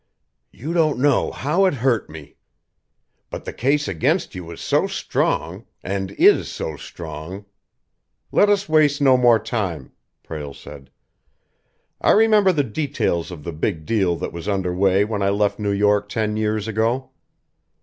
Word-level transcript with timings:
"You 0.51 0.73
don't 0.73 0.97
know 0.97 1.29
how 1.29 1.65
it 1.65 1.75
hurt 1.75 2.09
me. 2.09 2.35
But 3.29 3.45
the 3.45 3.53
case 3.53 3.87
against 3.87 4.33
you 4.33 4.43
was 4.43 4.59
so 4.59 4.87
strong 4.87 5.67
and 5.83 6.09
is 6.13 6.49
so 6.49 6.75
strong" 6.75 7.45
"Let 8.31 8.49
us 8.49 8.67
waste 8.67 8.99
no 8.99 9.15
more 9.15 9.37
time," 9.37 9.91
Prale 10.23 10.55
said. 10.55 10.89
"I 12.01 12.13
remember 12.13 12.51
the 12.51 12.63
details 12.63 13.29
of 13.29 13.43
the 13.43 13.53
big 13.53 13.85
deal 13.85 14.15
that 14.15 14.33
was 14.33 14.49
under 14.49 14.73
way 14.73 15.05
when 15.05 15.21
I 15.21 15.29
left 15.29 15.59
New 15.59 15.69
York 15.71 16.09
ten 16.09 16.35
years 16.35 16.67
ago. 16.67 17.11